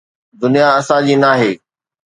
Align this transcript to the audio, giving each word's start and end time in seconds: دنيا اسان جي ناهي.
دنيا 0.41 0.67
اسان 0.79 1.01
جي 1.07 1.15
ناهي. 1.23 1.51